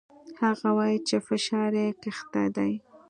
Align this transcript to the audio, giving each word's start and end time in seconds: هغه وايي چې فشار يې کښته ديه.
هغه 0.41 0.69
وايي 0.77 0.99
چې 1.07 1.15
فشار 1.27 1.71
يې 1.81 1.87
کښته 2.01 2.43
ديه. 2.55 2.75